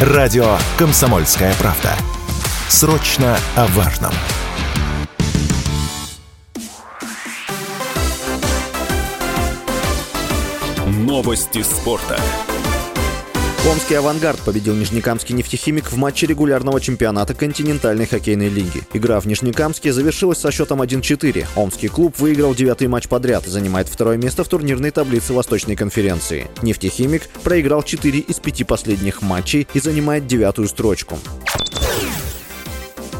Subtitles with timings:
[0.00, 1.90] Радио «Комсомольская правда».
[2.68, 4.12] Срочно о важном.
[10.86, 12.16] Новости спорта.
[13.68, 18.80] Омский «Авангард» победил Нижнекамский нефтехимик в матче регулярного чемпионата континентальной хоккейной лиги.
[18.94, 21.46] Игра в Нижнекамске завершилась со счетом 1-4.
[21.54, 26.46] Омский клуб выиграл девятый матч подряд занимает второе место в турнирной таблице Восточной конференции.
[26.62, 31.18] Нефтехимик проиграл 4 из 5 последних матчей и занимает девятую строчку.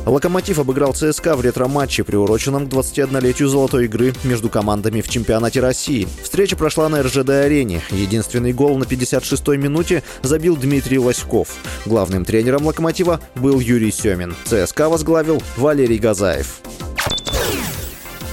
[0.08, 6.08] Локомотив обыграл ЦСКА в ретро-матче, приуроченном к 21-летию золотой игры между командами в чемпионате России.
[6.22, 7.82] Встреча прошла на РЖД-арене.
[7.90, 11.56] Единственный гол на 56-й минуте забил Дмитрий Лоськов.
[11.84, 14.34] Главным тренером «Локомотива» был Юрий Семин.
[14.46, 16.60] ЦСКА возглавил Валерий Газаев.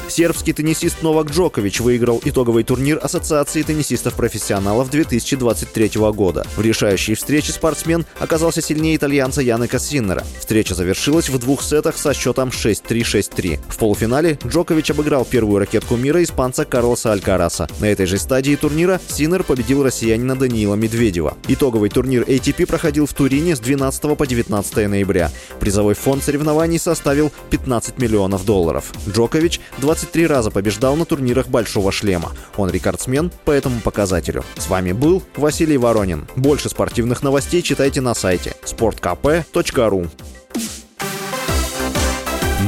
[0.09, 6.45] Сербский теннисист Новак Джокович выиграл итоговый турнир Ассоциации теннисистов-профессионалов 2023 года.
[6.55, 10.23] В решающей встрече спортсмен оказался сильнее итальянца Янека Синнера.
[10.39, 13.59] Встреча завершилась в двух сетах со счетом 6-3-6-3.
[13.67, 17.67] В полуфинале Джокович обыграл первую ракетку мира испанца Карлоса Алькараса.
[17.79, 21.37] На этой же стадии турнира Синнер победил россиянина Даниила Медведева.
[21.47, 25.31] Итоговый турнир ATP проходил в Турине с 12 по 19 ноября.
[25.59, 28.93] Призовой фонд соревнований составил 15 миллионов долларов.
[29.09, 32.33] Джокович 20 23 раза побеждал на турнирах «Большого шлема».
[32.57, 34.43] Он рекордсмен по этому показателю.
[34.57, 36.27] С вами был Василий Воронин.
[36.35, 40.09] Больше спортивных новостей читайте на сайте sportkp.ru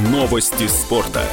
[0.09, 1.23] Новости спорта.